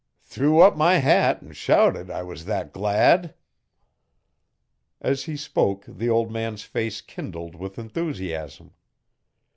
[0.23, 3.35] Threw up my hat an' shouted I was that glad.'
[4.99, 8.73] As he spoke the old man's face kindled with enthusiasm.